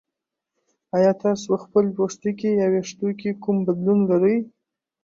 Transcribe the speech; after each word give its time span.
ایا 0.97 1.11
تاسو 1.21 1.45
په 1.51 1.55
خپل 1.63 1.85
پوستکي 1.95 2.49
یا 2.59 2.67
ویښتو 2.73 3.07
کې 3.19 3.29
کوم 3.43 3.57
بدلون 3.67 3.99
لرئ؟ 4.09 4.37